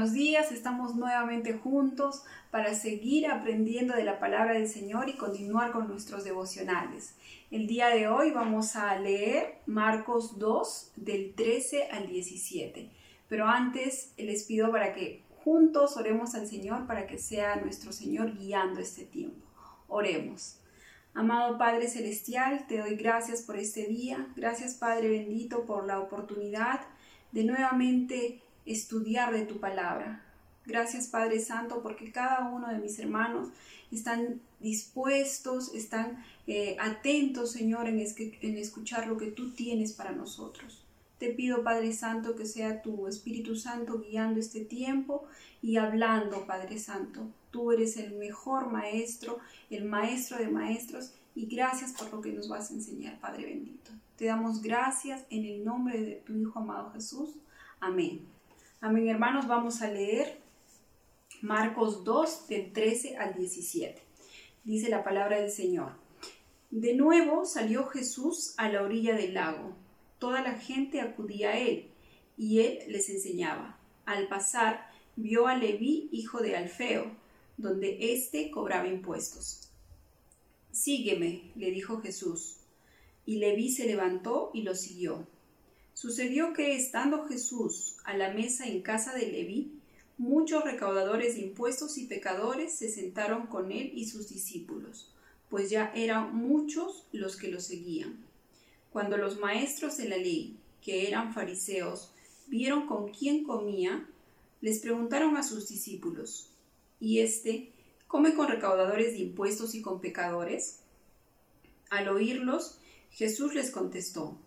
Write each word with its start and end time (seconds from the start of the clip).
buenos 0.00 0.14
días. 0.14 0.50
Estamos 0.50 0.94
nuevamente 0.94 1.52
juntos 1.52 2.24
para 2.50 2.72
seguir 2.72 3.26
aprendiendo 3.26 3.94
de 3.94 4.02
la 4.02 4.18
palabra 4.18 4.54
del 4.54 4.66
Señor 4.66 5.10
y 5.10 5.18
continuar 5.18 5.72
con 5.72 5.88
nuestros 5.88 6.24
devocionales. 6.24 7.16
El 7.50 7.66
día 7.66 7.88
de 7.88 8.08
hoy 8.08 8.30
vamos 8.30 8.76
a 8.76 8.98
leer 8.98 9.58
Marcos 9.66 10.38
2 10.38 10.92
del 10.96 11.34
13 11.34 11.90
al 11.92 12.06
17. 12.06 12.88
Pero 13.28 13.46
antes 13.46 14.14
les 14.16 14.44
pido 14.44 14.72
para 14.72 14.94
que 14.94 15.22
juntos 15.44 15.98
oremos 15.98 16.34
al 16.34 16.46
Señor 16.46 16.86
para 16.86 17.06
que 17.06 17.18
sea 17.18 17.56
nuestro 17.56 17.92
Señor 17.92 18.38
guiando 18.38 18.80
este 18.80 19.04
tiempo. 19.04 19.46
Oremos. 19.86 20.60
Amado 21.12 21.58
Padre 21.58 21.88
Celestial, 21.88 22.66
te 22.66 22.78
doy 22.78 22.96
gracias 22.96 23.42
por 23.42 23.58
este 23.58 23.84
día. 23.84 24.28
Gracias 24.34 24.76
Padre 24.76 25.10
bendito 25.10 25.66
por 25.66 25.86
la 25.86 26.00
oportunidad 26.00 26.80
de 27.32 27.44
nuevamente 27.44 28.40
estudiar 28.66 29.32
de 29.32 29.46
tu 29.46 29.58
palabra. 29.58 30.22
Gracias 30.66 31.08
Padre 31.08 31.40
Santo 31.40 31.82
porque 31.82 32.12
cada 32.12 32.48
uno 32.48 32.68
de 32.68 32.78
mis 32.78 32.98
hermanos 32.98 33.48
están 33.90 34.40
dispuestos, 34.60 35.74
están 35.74 36.24
eh, 36.46 36.76
atentos 36.78 37.52
Señor 37.52 37.88
en, 37.88 37.98
en 37.98 38.58
escuchar 38.58 39.06
lo 39.06 39.16
que 39.16 39.30
tú 39.30 39.52
tienes 39.52 39.92
para 39.92 40.12
nosotros. 40.12 40.84
Te 41.18 41.30
pido 41.34 41.62
Padre 41.62 41.92
Santo 41.92 42.34
que 42.34 42.46
sea 42.46 42.82
tu 42.82 43.06
Espíritu 43.06 43.56
Santo 43.56 44.00
guiando 44.00 44.40
este 44.40 44.64
tiempo 44.64 45.24
y 45.60 45.76
hablando 45.76 46.46
Padre 46.46 46.78
Santo. 46.78 47.28
Tú 47.50 47.72
eres 47.72 47.96
el 47.96 48.14
mejor 48.14 48.70
maestro, 48.70 49.38
el 49.68 49.84
maestro 49.84 50.38
de 50.38 50.48
maestros 50.48 51.12
y 51.34 51.46
gracias 51.46 51.92
por 51.92 52.10
lo 52.12 52.20
que 52.20 52.32
nos 52.32 52.48
vas 52.48 52.70
a 52.70 52.74
enseñar 52.74 53.20
Padre 53.20 53.44
bendito. 53.44 53.90
Te 54.16 54.26
damos 54.26 54.62
gracias 54.62 55.24
en 55.30 55.44
el 55.44 55.64
nombre 55.64 56.00
de 56.00 56.14
tu 56.16 56.34
Hijo 56.34 56.58
amado 56.58 56.90
Jesús. 56.92 57.36
Amén. 57.80 58.39
Amén, 58.82 59.08
hermanos, 59.08 59.46
vamos 59.46 59.82
a 59.82 59.90
leer 59.90 60.38
Marcos 61.42 62.02
2, 62.02 62.48
del 62.48 62.72
13 62.72 63.18
al 63.18 63.34
17. 63.34 64.00
Dice 64.64 64.88
la 64.88 65.04
palabra 65.04 65.38
del 65.38 65.50
Señor. 65.50 65.92
De 66.70 66.94
nuevo 66.94 67.44
salió 67.44 67.84
Jesús 67.88 68.54
a 68.56 68.70
la 68.70 68.82
orilla 68.82 69.14
del 69.14 69.34
lago. 69.34 69.76
Toda 70.18 70.40
la 70.40 70.54
gente 70.54 71.02
acudía 71.02 71.50
a 71.50 71.58
él, 71.58 71.90
y 72.38 72.60
él 72.60 72.78
les 72.88 73.10
enseñaba. 73.10 73.78
Al 74.06 74.28
pasar, 74.28 74.90
vio 75.14 75.46
a 75.46 75.58
Leví, 75.58 76.08
hijo 76.10 76.40
de 76.40 76.56
Alfeo, 76.56 77.14
donde 77.58 78.14
éste 78.14 78.50
cobraba 78.50 78.88
impuestos. 78.88 79.68
Sígueme, 80.72 81.52
le 81.54 81.70
dijo 81.70 82.00
Jesús. 82.00 82.56
Y 83.26 83.40
Leví 83.40 83.70
se 83.70 83.84
levantó 83.84 84.50
y 84.54 84.62
lo 84.62 84.74
siguió. 84.74 85.26
Sucedió 86.00 86.54
que, 86.54 86.76
estando 86.76 87.26
Jesús 87.26 87.96
a 88.04 88.16
la 88.16 88.32
mesa 88.32 88.66
en 88.66 88.80
casa 88.80 89.12
de 89.12 89.26
Leví, 89.26 89.70
muchos 90.16 90.64
recaudadores 90.64 91.34
de 91.34 91.42
impuestos 91.42 91.98
y 91.98 92.06
pecadores 92.06 92.72
se 92.72 92.88
sentaron 92.88 93.48
con 93.48 93.70
él 93.70 93.92
y 93.94 94.06
sus 94.06 94.26
discípulos, 94.26 95.12
pues 95.50 95.68
ya 95.68 95.92
eran 95.94 96.34
muchos 96.34 97.04
los 97.12 97.36
que 97.36 97.48
lo 97.48 97.60
seguían. 97.60 98.16
Cuando 98.90 99.18
los 99.18 99.40
maestros 99.40 99.98
de 99.98 100.08
la 100.08 100.16
ley, 100.16 100.56
que 100.80 101.06
eran 101.06 101.34
fariseos, 101.34 102.12
vieron 102.46 102.86
con 102.86 103.12
quién 103.12 103.44
comía, 103.44 104.08
les 104.62 104.78
preguntaron 104.78 105.36
a 105.36 105.42
sus 105.42 105.68
discípulos, 105.68 106.48
¿y 106.98 107.18
éste 107.18 107.72
come 108.06 108.32
con 108.32 108.48
recaudadores 108.48 109.12
de 109.12 109.18
impuestos 109.18 109.74
y 109.74 109.82
con 109.82 110.00
pecadores? 110.00 110.78
Al 111.90 112.08
oírlos, 112.08 112.78
Jesús 113.10 113.54
les 113.54 113.70
contestó, 113.70 114.38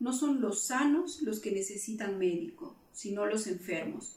no 0.00 0.12
son 0.12 0.40
los 0.40 0.64
sanos 0.64 1.22
los 1.22 1.40
que 1.40 1.52
necesitan 1.52 2.18
médico, 2.18 2.74
sino 2.92 3.26
los 3.26 3.46
enfermos. 3.46 4.16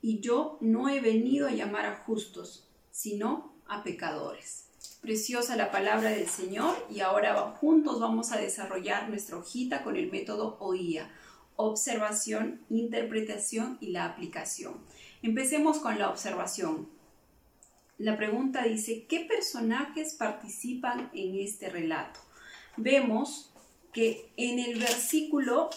Y 0.00 0.20
yo 0.20 0.58
no 0.60 0.88
he 0.88 1.00
venido 1.00 1.46
a 1.46 1.52
llamar 1.52 1.86
a 1.86 1.96
justos, 1.96 2.66
sino 2.90 3.52
a 3.66 3.82
pecadores. 3.84 4.66
Preciosa 5.00 5.56
la 5.56 5.70
palabra 5.70 6.10
del 6.10 6.28
Señor 6.28 6.76
y 6.90 7.00
ahora 7.00 7.56
juntos 7.60 8.00
vamos 8.00 8.32
a 8.32 8.38
desarrollar 8.38 9.08
nuestra 9.08 9.36
hojita 9.36 9.82
con 9.82 9.96
el 9.96 10.10
método 10.10 10.56
OIA, 10.60 11.10
observación, 11.56 12.60
interpretación 12.70 13.78
y 13.80 13.88
la 13.88 14.04
aplicación. 14.04 14.74
Empecemos 15.22 15.78
con 15.78 15.98
la 15.98 16.10
observación. 16.10 16.88
La 17.98 18.16
pregunta 18.16 18.64
dice, 18.64 19.04
¿qué 19.08 19.20
personajes 19.20 20.14
participan 20.14 21.10
en 21.14 21.36
este 21.36 21.68
relato? 21.68 22.18
Vemos 22.76 23.51
que 23.92 24.30
en 24.36 24.58
el 24.58 24.78
versículo 24.78 25.70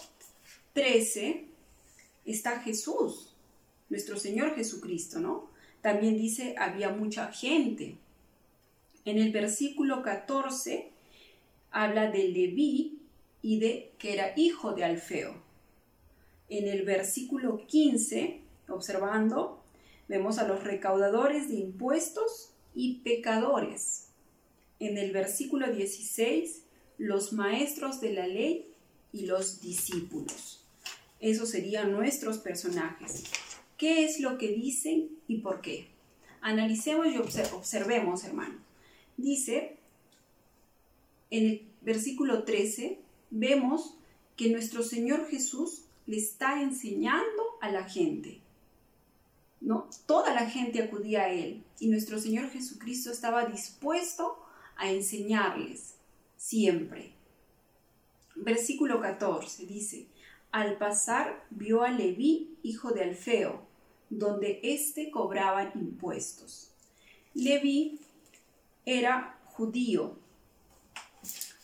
13 0.73 1.45
está 2.25 2.59
Jesús, 2.61 3.33
nuestro 3.89 4.17
Señor 4.17 4.55
Jesucristo, 4.55 5.19
¿no? 5.19 5.49
También 5.81 6.17
dice, 6.17 6.55
había 6.57 6.89
mucha 6.89 7.31
gente. 7.31 7.97
En 9.03 9.19
el 9.19 9.31
versículo 9.31 10.01
14 10.01 10.89
habla 11.71 12.09
de 12.09 12.29
Leví 12.29 12.99
y 13.41 13.59
de 13.59 13.91
que 13.99 14.13
era 14.13 14.33
hijo 14.35 14.73
de 14.73 14.83
Alfeo. 14.83 15.35
En 16.49 16.67
el 16.67 16.83
versículo 16.83 17.67
15, 17.67 18.39
observando, 18.69 19.61
vemos 20.07 20.39
a 20.39 20.47
los 20.47 20.63
recaudadores 20.63 21.49
de 21.49 21.55
impuestos 21.55 22.51
y 22.73 22.95
pecadores. 22.99 24.07
En 24.79 24.97
el 24.97 25.11
versículo 25.11 25.71
16 25.71 26.64
los 26.97 27.33
maestros 27.33 28.01
de 28.01 28.13
la 28.13 28.27
ley 28.27 28.67
y 29.11 29.25
los 29.25 29.61
discípulos. 29.61 30.63
Esos 31.19 31.49
serían 31.49 31.91
nuestros 31.91 32.37
personajes. 32.37 33.23
¿Qué 33.77 34.05
es 34.05 34.19
lo 34.19 34.37
que 34.37 34.49
dicen 34.49 35.09
y 35.27 35.39
por 35.39 35.61
qué? 35.61 35.87
Analicemos 36.41 37.07
y 37.07 37.17
observemos, 37.17 38.23
hermano. 38.23 38.55
Dice, 39.17 39.77
en 41.31 41.45
el 41.45 41.61
versículo 41.81 42.43
13, 42.43 42.99
vemos 43.31 43.95
que 44.35 44.49
nuestro 44.49 44.83
Señor 44.83 45.27
Jesús 45.27 45.83
le 46.05 46.17
está 46.17 46.61
enseñando 46.61 47.43
a 47.61 47.71
la 47.71 47.89
gente. 47.89 48.39
¿No? 49.61 49.89
Toda 50.05 50.33
la 50.33 50.47
gente 50.49 50.83
acudía 50.83 51.23
a 51.23 51.31
él 51.31 51.63
y 51.79 51.87
nuestro 51.87 52.19
Señor 52.19 52.49
Jesucristo 52.51 53.11
estaba 53.11 53.45
dispuesto 53.45 54.37
a 54.75 54.91
enseñarles 54.91 55.94
siempre. 56.45 57.11
Versículo 58.35 59.01
14 59.01 59.65
dice, 59.65 60.07
al 60.51 60.77
pasar 60.77 61.43
vio 61.49 61.83
a 61.83 61.89
Leví, 61.89 62.59
hijo 62.61 62.91
de 62.91 63.03
Alfeo, 63.03 63.65
donde 64.11 64.59
éste 64.61 65.09
cobraba 65.09 65.71
impuestos. 65.73 66.71
Leví 67.33 67.99
era 68.85 69.39
judío, 69.45 70.19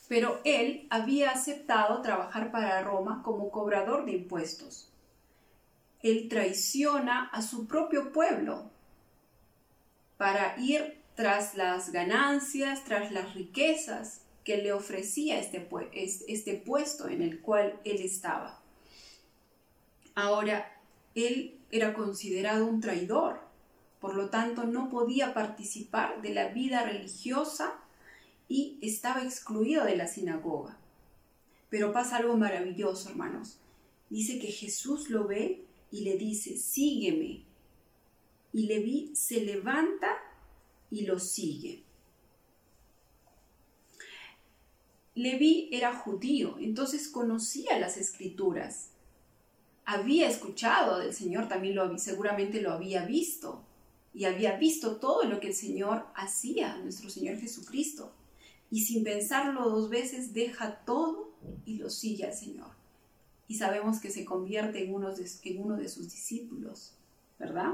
pero 0.07 0.41
él 0.45 0.87
había 0.89 1.29
aceptado 1.29 2.01
trabajar 2.01 2.51
para 2.51 2.81
Roma 2.81 3.21
como 3.23 3.51
cobrador 3.51 4.05
de 4.05 4.13
impuestos. 4.13 4.91
Él 6.01 6.27
traiciona 6.27 7.25
a 7.25 7.43
su 7.43 7.67
propio 7.67 8.11
pueblo 8.11 8.71
para 10.17 10.59
ir 10.59 11.03
tras 11.13 11.53
las 11.53 11.91
ganancias, 11.91 12.83
tras 12.83 13.11
las 13.11 13.35
riquezas 13.35 14.25
que 14.44 14.57
le 14.57 14.74
ofrecía 14.74 15.40
este, 15.40 15.68
este 16.28 16.53
puesto 16.56 17.07
en 17.07 17.22
el 17.22 17.41
cual 17.41 17.79
él 17.84 18.02
estaba. 18.02 18.62
Ahora, 20.16 20.79
él 21.16 21.59
era 21.72 21.94
considerado 21.94 22.66
un 22.66 22.81
traidor, 22.81 23.40
por 24.00 24.16
lo 24.16 24.29
tanto 24.29 24.66
no 24.66 24.90
podía 24.90 25.34
participar 25.34 26.22
de 26.22 26.34
la 26.34 26.50
vida 26.50 26.84
religiosa 26.84 27.79
y 28.47 28.79
estaba 28.81 29.23
excluido 29.23 29.85
de 29.85 29.96
la 29.96 30.08
sinagoga. 30.08 30.78
Pero 31.70 31.94
pasa 31.94 32.17
algo 32.17 32.35
maravilloso, 32.35 33.09
hermanos. 33.09 33.59
Dice 34.09 34.40
que 34.40 34.52
Jesús 34.52 35.09
lo 35.09 35.26
ve 35.26 35.64
y 35.91 36.02
le 36.02 36.17
dice, 36.17 36.58
sígueme. 36.58 37.46
Y 38.52 38.67
Leví 38.67 39.11
se 39.16 39.46
levanta 39.46 40.17
y 40.90 41.05
lo 41.05 41.17
sigue. 41.20 41.84
Leví 45.13 45.67
era 45.72 45.93
judío, 45.93 46.58
entonces 46.59 47.09
conocía 47.09 47.78
las 47.79 47.97
escrituras. 47.97 48.90
Había 49.84 50.29
escuchado 50.29 50.99
del 50.99 51.13
Señor, 51.13 51.49
también 51.49 51.75
lo 51.75 51.97
seguramente 51.97 52.61
lo 52.61 52.72
había 52.72 53.05
visto 53.05 53.63
y 54.13 54.25
había 54.25 54.58
visto 54.58 54.97
todo 54.97 55.23
lo 55.23 55.40
que 55.40 55.47
el 55.47 55.53
Señor 55.53 56.05
hacía, 56.16 56.78
nuestro 56.78 57.09
Señor 57.09 57.37
Jesucristo. 57.37 58.11
Y 58.69 58.81
sin 58.81 59.03
pensarlo 59.03 59.69
dos 59.69 59.90
veces 59.90 60.34
deja 60.34 60.75
todo 60.85 61.31
y 61.66 61.78
lo 61.78 61.90
sigue 61.90 62.25
al 62.25 62.34
Señor. 62.34 62.69
Y 63.47 63.55
sabemos 63.55 63.99
que 63.99 64.09
se 64.09 64.23
convierte 64.23 64.84
en 64.84 64.93
uno 64.93 65.11
de, 65.11 65.90
sus 65.90 66.09
discípulos, 66.09 66.93
¿verdad? 67.37 67.73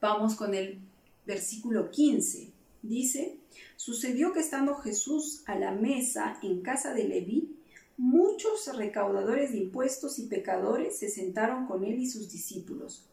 Vamos 0.00 0.34
con 0.34 0.52
el 0.52 0.80
versículo 1.24 1.90
15. 1.92 2.53
Dice, 2.84 3.38
sucedió 3.76 4.34
que 4.34 4.40
estando 4.40 4.74
Jesús 4.74 5.42
a 5.46 5.54
la 5.54 5.70
mesa 5.70 6.38
en 6.42 6.60
casa 6.60 6.92
de 6.92 7.04
Leví, 7.04 7.56
muchos 7.96 8.76
recaudadores 8.76 9.52
de 9.52 9.58
impuestos 9.58 10.18
y 10.18 10.26
pecadores 10.26 10.98
se 10.98 11.08
sentaron 11.08 11.66
con 11.66 11.82
él 11.82 11.98
y 11.98 12.06
sus 12.06 12.30
discípulos, 12.30 13.06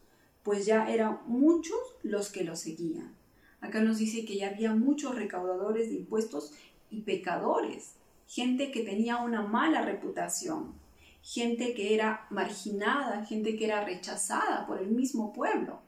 pues 0.44 0.66
ya 0.66 0.92
eran 0.92 1.20
muchos 1.26 1.80
los 2.04 2.34
que 2.34 2.44
lo 2.44 2.58
seguían. 2.58 3.16
Acá 3.62 3.80
nos 3.80 4.00
dice 4.00 4.26
que 4.26 4.36
ya 4.36 4.50
había 4.50 4.76
muchos 4.76 5.16
recaudadores 5.16 5.88
de 5.88 5.96
impuestos 5.96 6.52
y 6.90 7.04
pecadores, 7.04 7.94
gente 8.28 8.72
que 8.72 8.84
tenía 8.84 9.20
una 9.20 9.42
mala 9.42 9.84
reputación, 9.84 10.74
gente 11.22 11.74
que 11.74 11.94
era 11.94 12.28
marginada, 12.30 13.24
gente 13.24 13.56
que 13.56 13.64
era 13.64 13.86
rechazada 13.86 14.68
por 14.68 14.82
el 14.82 14.90
mismo 14.90 15.32
pueblo. 15.32 15.80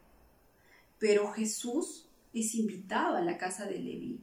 Pero 0.99 1.33
Jesús 1.33 2.07
es 2.33 2.55
invitado 2.55 3.17
a 3.17 3.21
la 3.21 3.37
casa 3.37 3.65
de 3.65 3.79
Leví 3.79 4.19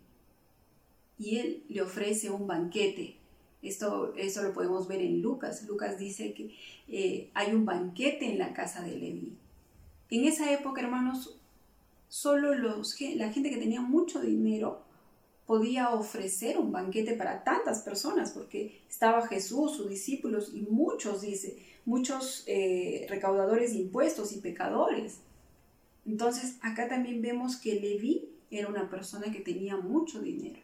y 1.19 1.37
él 1.37 1.65
le 1.69 1.83
ofrece 1.83 2.31
un 2.31 2.47
banquete. 2.47 3.17
Esto, 3.63 4.15
eso 4.17 4.43
lo 4.43 4.55
podemos 4.55 4.89
ver 4.89 5.03
en 5.03 5.21
Lucas. 5.21 5.65
Lucas 5.69 5.99
dice 5.99 6.33
que 6.33 6.55
eh, 6.89 7.31
hay 7.35 7.53
un 7.53 7.67
banquete 7.67 8.33
en 8.33 8.39
la 8.39 8.55
casa 8.55 8.83
de 8.83 8.97
Leví. 8.97 9.37
En 10.09 10.25
esa 10.25 10.51
época, 10.51 10.81
hermanos, 10.81 11.39
solo 12.09 12.55
los, 12.55 12.99
la 13.17 13.31
gente 13.33 13.51
que 13.51 13.59
tenía 13.59 13.83
mucho 13.83 14.21
dinero 14.21 14.83
podía 15.47 15.91
ofrecer 15.91 16.59
un 16.59 16.73
banquete 16.73 17.15
para 17.15 17.45
tantas 17.45 17.83
personas, 17.83 18.31
porque 18.31 18.81
estaba 18.89 19.27
Jesús, 19.27 19.77
sus 19.77 19.89
discípulos 19.89 20.53
y 20.55 20.63
muchos, 20.63 21.21
dice, 21.21 21.59
muchos 21.85 22.45
eh, 22.47 23.07
recaudadores 23.11 23.73
de 23.73 23.81
impuestos 23.81 24.33
y 24.33 24.39
pecadores. 24.39 25.19
Entonces, 26.07 26.57
acá 26.63 26.89
también 26.89 27.23
vemos 27.23 27.57
que 27.57 27.81
Leví 27.81 28.29
era 28.51 28.69
una 28.69 28.89
persona 28.89 29.31
que 29.31 29.41
tenía 29.41 29.77
mucho 29.77 30.21
dinero. 30.21 30.61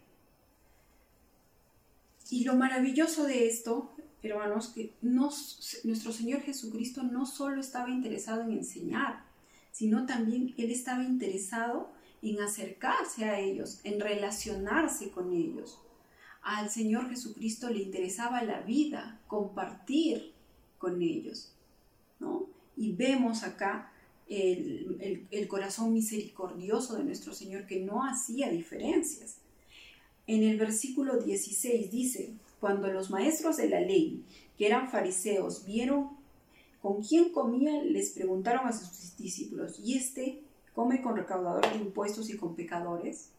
Y 2.30 2.44
lo 2.44 2.56
maravilloso 2.56 3.24
de 3.24 3.48
esto, 3.48 3.92
hermanos, 4.22 4.68
que 4.68 4.94
nuestro 5.02 6.12
Señor 6.12 6.40
Jesucristo 6.40 7.02
no 7.04 7.26
solo 7.26 7.60
estaba 7.60 7.90
interesado 7.90 8.42
en 8.42 8.52
enseñar, 8.52 9.24
sino 9.70 10.06
también 10.06 10.54
Él 10.56 10.70
estaba 10.70 11.04
interesado 11.04 11.92
en 12.22 12.40
acercarse 12.40 13.26
a 13.26 13.38
ellos, 13.38 13.80
en 13.84 14.00
relacionarse 14.00 15.10
con 15.10 15.32
ellos. 15.32 15.78
Al 16.42 16.70
Señor 16.70 17.08
Jesucristo 17.08 17.70
le 17.70 17.82
interesaba 17.82 18.42
la 18.42 18.60
vida, 18.60 19.20
compartir 19.26 20.32
con 20.78 21.02
ellos. 21.02 21.52
¿no? 22.18 22.46
Y 22.76 22.92
vemos 22.92 23.42
acá 23.42 23.92
el, 24.28 25.26
el, 25.30 25.48
corazón 25.48 25.92
misericordioso 25.92 26.96
de 26.96 27.04
nuestro 27.04 27.32
Señor 27.32 27.66
que 27.66 27.80
no 27.80 28.04
hacía 28.04 28.50
diferencias. 28.50 29.36
En 30.26 30.42
el 30.42 30.58
versículo 30.58 31.18
16 31.18 31.90
dice, 31.90 32.32
cuando 32.60 32.88
los 32.88 33.10
maestros 33.10 33.56
de 33.56 33.68
la 33.68 33.80
ley, 33.80 34.24
que 34.58 34.66
eran 34.66 34.90
fariseos, 34.90 35.64
vieron 35.64 36.10
con 36.82 37.02
quién 37.02 37.30
comía, 37.30 37.82
les 37.82 38.10
preguntaron 38.10 38.66
a 38.66 38.72
sus 38.72 39.16
discípulos, 39.16 39.78
¿y 39.82 39.96
este 39.96 40.40
come 40.74 41.00
con 41.02 41.16
recaudadores 41.16 41.72
de 41.72 41.78
impuestos 41.78 42.28
y 42.28 42.36
con 42.36 42.56
pecadores? 42.56 43.30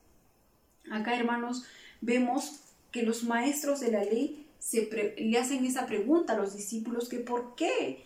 Acá, 0.89 1.17
hermanos, 1.17 1.63
vemos 2.01 2.61
que 2.91 3.03
los 3.03 3.23
maestros 3.23 3.81
de 3.81 3.91
la 3.91 4.03
ley 4.03 4.45
se 4.59 4.89
le 5.17 5.37
hacen 5.37 5.65
esa 5.65 5.85
pregunta 5.85 6.33
a 6.33 6.37
los 6.37 6.55
discípulos 6.55 7.09
que 7.09 7.19
por 7.19 7.55
qué 7.55 8.03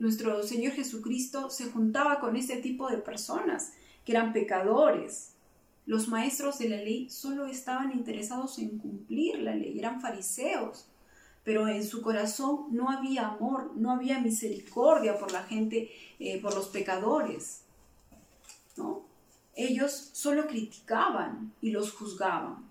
nuestro 0.00 0.42
Señor 0.42 0.72
Jesucristo 0.72 1.50
se 1.50 1.66
juntaba 1.66 2.20
con 2.20 2.34
este 2.34 2.56
tipo 2.56 2.88
de 2.88 2.96
personas 2.96 3.74
que 4.04 4.12
eran 4.12 4.32
pecadores. 4.32 5.32
Los 5.84 6.08
maestros 6.08 6.58
de 6.58 6.70
la 6.70 6.78
ley 6.78 7.10
solo 7.10 7.46
estaban 7.46 7.92
interesados 7.92 8.58
en 8.58 8.78
cumplir 8.78 9.40
la 9.40 9.54
ley, 9.54 9.78
eran 9.78 10.00
fariseos, 10.00 10.86
pero 11.44 11.68
en 11.68 11.84
su 11.84 12.00
corazón 12.00 12.66
no 12.70 12.90
había 12.90 13.28
amor, 13.28 13.72
no 13.76 13.90
había 13.90 14.20
misericordia 14.20 15.18
por 15.18 15.32
la 15.32 15.42
gente, 15.42 15.90
eh, 16.18 16.40
por 16.40 16.54
los 16.54 16.68
pecadores. 16.68 17.60
¿no? 18.78 19.02
Ellos 19.54 20.10
solo 20.14 20.46
criticaban 20.46 21.52
y 21.60 21.72
los 21.72 21.92
juzgaban. 21.92 22.70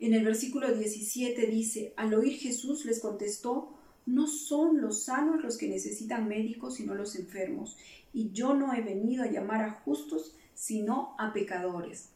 En 0.00 0.12
el 0.12 0.24
versículo 0.24 0.74
17 0.74 1.46
dice, 1.46 1.92
al 1.96 2.14
oír 2.14 2.36
Jesús 2.36 2.84
les 2.84 2.98
contestó, 2.98 3.73
no 4.06 4.26
son 4.26 4.80
los 4.80 5.04
sanos 5.04 5.42
los 5.42 5.56
que 5.56 5.68
necesitan 5.68 6.28
médicos, 6.28 6.74
sino 6.74 6.94
los 6.94 7.16
enfermos. 7.16 7.76
Y 8.12 8.30
yo 8.32 8.54
no 8.54 8.74
he 8.74 8.82
venido 8.82 9.24
a 9.24 9.30
llamar 9.30 9.62
a 9.62 9.72
justos, 9.72 10.34
sino 10.54 11.14
a 11.18 11.32
pecadores. 11.32 12.10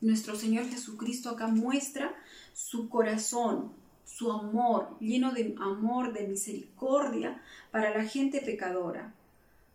Nuestro 0.00 0.36
Señor 0.36 0.66
Jesucristo 0.66 1.30
acá 1.30 1.48
muestra 1.48 2.14
su 2.52 2.88
corazón, 2.88 3.72
su 4.04 4.32
amor, 4.32 4.96
lleno 5.00 5.32
de 5.32 5.54
amor, 5.60 6.12
de 6.12 6.26
misericordia 6.26 7.42
para 7.70 7.96
la 7.96 8.04
gente 8.04 8.40
pecadora, 8.40 9.12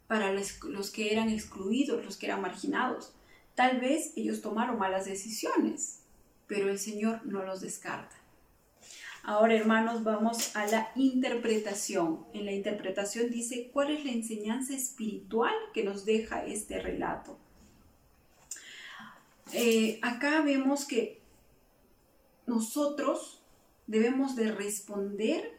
para 0.07 0.33
los 0.33 0.92
que 0.92 1.12
eran 1.12 1.30
excluidos, 1.30 2.04
los 2.04 2.18
que 2.18 2.25
eran 2.27 2.42
marginados. 2.42 3.13
Tal 3.56 3.80
vez 3.80 4.13
ellos 4.15 4.42
tomaron 4.42 4.80
malas 4.80 5.06
decisiones, 5.06 6.00
pero 6.48 6.69
el 6.69 6.80
Señor 6.80 7.25
no 7.25 7.44
los 7.44 7.62
descarta. 7.62 8.22
Ahora, 9.25 9.55
hermanos, 9.55 10.03
vamos 10.03 10.53
a 10.53 10.67
la 10.67 10.91
interpretación. 10.95 12.25
En 12.33 12.45
la 12.45 12.51
interpretación 12.51 13.31
dice 13.31 13.69
cuál 13.71 13.91
es 13.91 14.03
la 14.03 14.11
enseñanza 14.11 14.75
espiritual 14.75 15.53
que 15.73 15.85
nos 15.85 16.03
deja 16.03 16.45
este 16.45 16.81
relato. 16.81 17.37
Eh, 19.53 19.99
acá 20.01 20.41
vemos 20.41 20.85
que 20.85 21.21
nosotros 22.47 23.41
debemos 23.87 24.35
de 24.35 24.51
responder 24.51 25.57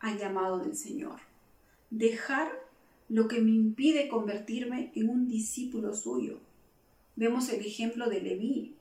al 0.00 0.18
llamado 0.18 0.58
del 0.58 0.74
Señor. 0.74 1.20
Dejar 1.90 2.50
lo 3.10 3.28
que 3.28 3.42
me 3.42 3.50
impide 3.50 4.08
convertirme 4.08 4.92
en 4.94 5.10
un 5.10 5.28
discípulo 5.28 5.94
suyo. 5.94 6.38
Vemos 7.16 7.50
el 7.50 7.66
ejemplo 7.66 8.08
de 8.08 8.22
Leví. 8.22 8.76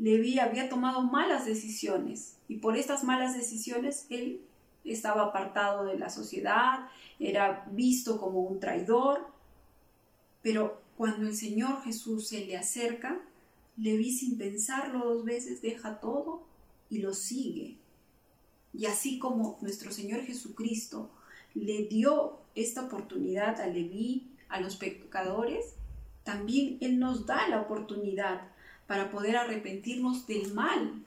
Leví 0.00 0.38
había 0.38 0.70
tomado 0.70 1.02
malas 1.02 1.44
decisiones 1.44 2.38
y 2.48 2.56
por 2.56 2.76
estas 2.76 3.04
malas 3.04 3.36
decisiones 3.36 4.06
él 4.08 4.40
estaba 4.82 5.24
apartado 5.24 5.84
de 5.84 5.98
la 5.98 6.08
sociedad, 6.08 6.88
era 7.18 7.66
visto 7.70 8.18
como 8.18 8.40
un 8.40 8.58
traidor, 8.60 9.28
pero 10.40 10.80
cuando 10.96 11.28
el 11.28 11.36
Señor 11.36 11.82
Jesús 11.82 12.28
se 12.28 12.46
le 12.46 12.56
acerca, 12.56 13.20
Leví 13.76 14.10
sin 14.10 14.36
pensarlo 14.36 15.06
dos 15.06 15.24
veces 15.24 15.62
deja 15.62 16.00
todo 16.00 16.42
y 16.90 16.98
lo 16.98 17.14
sigue. 17.14 17.78
Y 18.74 18.86
así 18.86 19.18
como 19.18 19.58
nuestro 19.60 19.90
Señor 19.90 20.20
Jesucristo 20.22 21.10
le 21.54 21.84
dio 21.84 22.40
esta 22.54 22.82
oportunidad 22.82 23.60
a 23.60 23.66
Leví, 23.66 24.30
a 24.48 24.60
los 24.60 24.76
pecadores, 24.76 25.74
también 26.24 26.78
Él 26.80 26.98
nos 26.98 27.26
da 27.26 27.48
la 27.48 27.60
oportunidad 27.60 28.48
para 28.90 29.08
poder 29.08 29.36
arrepentirnos 29.36 30.26
del 30.26 30.52
mal 30.52 31.04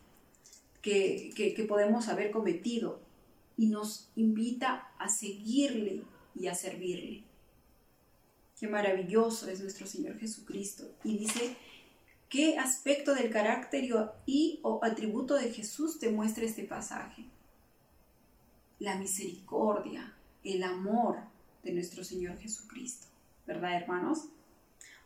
que, 0.82 1.66
podemos 1.68 2.08
haber 2.08 2.32
cometido 2.32 3.02
y 3.58 3.66
nos 3.66 4.08
invita 4.16 4.88
a 4.98 5.10
seguirle 5.10 6.02
y 6.34 6.48
a 6.48 6.56
servirle. 6.56 7.24
Qué 8.58 8.70
maravilloso 8.70 9.50
es 9.50 9.60
nuestro 9.60 9.86
Señor 9.86 10.18
Jesucristo. 10.18 10.90
Y 11.04 11.18
dice, 11.18 11.58
¿qué 12.30 12.58
aspecto 12.58 13.14
del 13.14 13.30
carácter 13.30 13.84
y 14.26 14.60
o 14.64 14.80
atributo 14.82 15.36
de 15.36 15.52
Jesús 15.52 16.00
te 16.00 16.10
muestra 16.10 16.46
este 16.46 16.64
pasaje? 16.64 17.26
La 18.80 18.96
misericordia, 18.96 20.16
el 20.46 20.64
amor 20.64 21.18
de 21.64 21.74
nuestro 21.74 22.06
Señor 22.06 22.38
Jesucristo. 22.38 23.08
¿Verdad, 23.46 23.76
hermanos? 23.76 24.30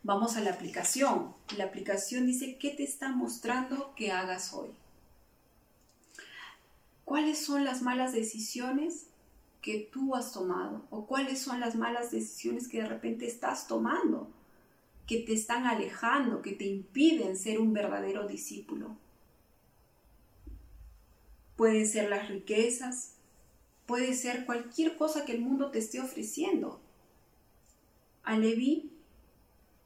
Vamos 0.08 0.38
a 0.38 0.40
la 0.40 0.52
aplicación. 0.52 1.34
La 1.58 1.66
aplicación 1.66 2.26
dice, 2.28 2.58
¿qué 2.58 2.70
te 2.70 2.86
está 2.86 3.10
mostrando 3.10 3.94
que 3.94 4.14
hagas 4.14 4.54
hoy? 4.54 4.70
¿Cuáles 7.04 7.38
son 7.40 7.66
las 7.66 7.82
malas 7.82 8.14
decisiones 8.14 9.08
que 9.62 9.80
tú 9.92 10.16
has 10.16 10.32
tomado? 10.32 10.86
¿O 10.92 11.08
cuáles 11.08 11.42
son 11.42 11.60
las 11.60 11.76
malas 11.76 12.10
decisiones 12.10 12.70
que 12.70 12.82
de 12.82 12.88
repente 12.88 13.28
estás 13.28 13.68
tomando? 13.68 14.32
Que 15.06 15.18
te 15.18 15.34
están 15.34 15.66
alejando, 15.66 16.42
que 16.42 16.54
te 16.54 16.64
impiden 16.64 17.36
ser 17.36 17.60
un 17.60 17.74
verdadero 17.74 18.30
discípulo. 18.30 18.96
Pueden 21.58 21.86
ser 21.86 22.10
las 22.10 22.30
riquezas, 22.30 23.16
puede 23.86 24.14
ser 24.14 24.46
cualquier 24.46 24.96
cosa 24.96 25.26
que 25.26 25.34
el 25.34 25.42
mundo 25.42 25.70
te 25.70 25.80
esté 25.80 26.00
ofreciendo. 26.00 26.80
A 28.24 28.38
Levi 28.38 28.94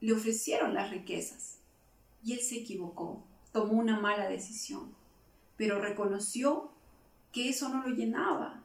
le 0.01 0.13
ofrecieron 0.13 0.74
las 0.74 0.89
riquezas 0.89 1.60
y 2.24 2.34
él 2.34 2.41
se 2.41 2.58
equivocó, 2.58 3.24
tomó 3.53 3.74
una 3.74 4.00
mala 4.00 4.27
decisión, 4.27 4.93
pero 5.58 5.79
reconoció 5.79 6.72
que 7.31 7.50
eso 7.50 7.70
no 7.70 7.88
lo 7.88 7.96
llenaba 7.96 8.63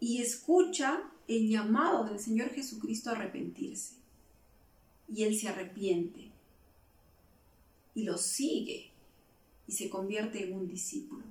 y 0.00 0.22
escucha 0.22 1.02
el 1.26 1.48
llamado 1.48 2.04
del 2.04 2.18
Señor 2.18 2.50
Jesucristo 2.50 3.10
a 3.10 3.12
arrepentirse. 3.12 3.94
Y 5.08 5.24
él 5.24 5.38
se 5.38 5.48
arrepiente 5.48 6.30
y 7.94 8.04
lo 8.04 8.18
sigue 8.18 8.90
y 9.66 9.72
se 9.72 9.88
convierte 9.88 10.44
en 10.44 10.54
un 10.54 10.68
discípulo. 10.68 11.24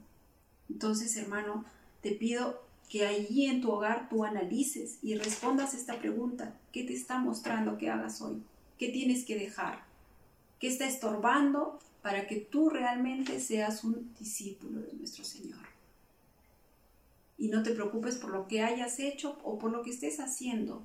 Entonces, 0.70 1.16
hermano, 1.16 1.66
te 2.02 2.12
pido 2.12 2.67
que 2.90 3.06
allí 3.06 3.48
en 3.48 3.62
tu 3.62 3.72
hogar 3.72 4.08
tú 4.10 4.24
analices 4.24 5.00
y 5.02 5.16
respondas 5.16 5.74
esta 5.74 6.00
pregunta. 6.00 6.58
¿Qué 6.72 6.84
te 6.84 6.94
está 6.94 7.20
mostrando 7.20 7.78
que 7.78 7.90
hagas 7.90 8.22
hoy? 8.22 8.42
¿Qué 8.78 8.90
tienes 8.90 9.26
que 9.26 9.38
dejar? 9.38 9.84
¿Qué 10.60 10.68
está 10.68 10.88
estorbando 10.88 11.80
para 12.02 12.28
que 12.28 12.38
tú 12.38 12.70
realmente 12.70 13.40
seas 13.40 13.84
un 13.84 14.14
discípulo 14.18 14.82
de 14.82 14.94
nuestro 14.94 15.24
Señor? 15.24 15.60
Y 17.38 17.50
no 17.50 17.62
te 17.62 17.72
preocupes 17.72 18.16
por 18.16 18.32
lo 18.32 18.48
que 18.48 18.62
hayas 18.62 19.00
hecho 19.00 19.38
o 19.44 19.60
por 19.60 19.72
lo 19.72 19.84
que 19.84 19.92
estés 19.92 20.20
haciendo. 20.20 20.82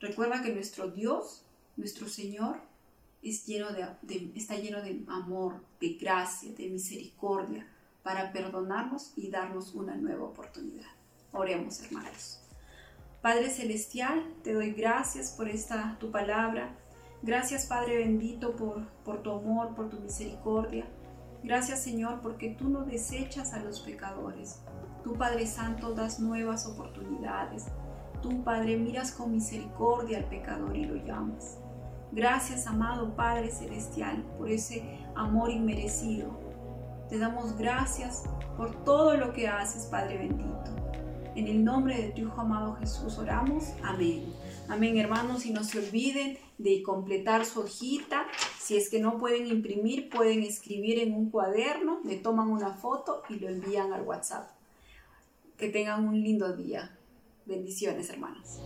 Recuerda 0.00 0.42
que 0.42 0.52
nuestro 0.52 0.90
Dios, 0.90 1.42
nuestro 1.76 2.08
Señor, 2.08 2.60
está 3.22 4.56
lleno 4.56 4.82
de 4.82 5.02
amor, 5.08 5.62
de 5.80 5.94
gracia, 5.94 6.52
de 6.52 6.68
misericordia 6.68 7.66
para 8.02 8.32
perdonarnos 8.32 9.12
y 9.16 9.30
darnos 9.30 9.74
una 9.74 9.96
nueva 9.96 10.24
oportunidad. 10.24 10.90
Oremos, 11.32 11.80
hermanos. 11.82 12.40
Padre 13.22 13.50
Celestial, 13.50 14.34
te 14.42 14.54
doy 14.54 14.72
gracias 14.72 15.32
por 15.32 15.48
esta 15.48 15.96
tu 16.00 16.10
palabra. 16.10 16.76
Gracias, 17.22 17.66
Padre 17.66 17.98
bendito, 17.98 18.56
por, 18.56 19.22
tu 19.22 19.30
amor, 19.30 19.74
por 19.74 19.90
tu 19.90 20.00
misericordia. 20.00 20.86
Gracias, 21.42 21.82
Señor, 21.82 22.20
porque 22.22 22.50
tú 22.50 22.70
no 22.70 22.84
desechas 22.84 23.52
a 23.52 23.60
los 23.60 23.80
pecadores. 23.80 24.62
Tú, 25.04 25.14
Padre 25.14 25.46
Santo, 25.46 25.92
das 25.92 26.18
nuevas 26.18 26.66
oportunidades. 26.66 27.66
Tú, 28.22 28.42
Padre, 28.42 28.76
miras 28.76 29.12
con 29.12 29.32
misericordia 29.32 30.18
al 30.18 30.28
pecador 30.28 30.76
y 30.76 30.86
lo 30.86 30.96
llamas. 30.96 31.58
Gracias, 32.12 32.66
amado 32.66 33.14
Padre 33.14 33.50
Celestial, 33.50 34.24
por 34.36 34.50
ese 34.50 34.98
amor 35.14 35.50
inmerecido. 35.50 36.49
Te 37.10 37.18
damos 37.18 37.58
gracias 37.58 38.22
por 38.56 38.84
todo 38.84 39.16
lo 39.16 39.32
que 39.32 39.48
haces, 39.48 39.86
Padre 39.86 40.16
bendito. 40.16 40.70
En 41.34 41.48
el 41.48 41.64
nombre 41.64 42.00
de 42.00 42.10
tu 42.10 42.20
Hijo 42.22 42.40
amado 42.40 42.76
Jesús 42.76 43.18
oramos. 43.18 43.64
Amén. 43.82 44.32
Amén, 44.68 44.96
hermanos. 44.96 45.44
Y 45.44 45.50
no 45.50 45.64
se 45.64 45.80
olviden 45.80 46.38
de 46.58 46.84
completar 46.84 47.44
su 47.44 47.60
hojita. 47.60 48.26
Si 48.60 48.76
es 48.76 48.88
que 48.88 49.00
no 49.00 49.18
pueden 49.18 49.48
imprimir, 49.48 50.08
pueden 50.08 50.44
escribir 50.44 51.00
en 51.00 51.12
un 51.12 51.30
cuaderno, 51.30 52.00
le 52.04 52.16
toman 52.16 52.48
una 52.48 52.74
foto 52.74 53.22
y 53.28 53.40
lo 53.40 53.48
envían 53.48 53.92
al 53.92 54.02
WhatsApp. 54.02 54.48
Que 55.56 55.68
tengan 55.68 56.06
un 56.06 56.22
lindo 56.22 56.56
día. 56.56 56.96
Bendiciones, 57.44 58.08
hermanos. 58.10 58.60